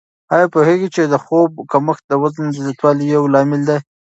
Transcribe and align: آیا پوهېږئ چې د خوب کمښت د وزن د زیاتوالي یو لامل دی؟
آیا 0.33 0.47
پوهېږئ 0.53 0.87
چې 0.95 1.03
د 1.13 1.15
خوب 1.23 1.51
کمښت 1.71 2.03
د 2.07 2.11
وزن 2.21 2.45
د 2.51 2.55
زیاتوالي 2.65 3.05
یو 3.15 3.23
لامل 3.33 3.61
دی؟ 3.69 3.79